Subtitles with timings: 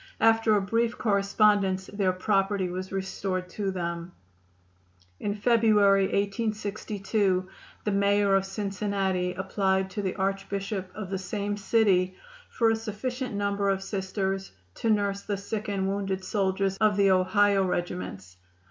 [0.19, 4.13] After a brief correspondence their property was restored to them.
[5.19, 7.47] In February, 1862,
[7.83, 12.15] the Mayor of Cincinnati applied to the Archbishop of the same city
[12.49, 17.11] for a sufficient number of Sisters to nurse the sick and wounded soldiers of the
[17.11, 18.37] Ohio regiments.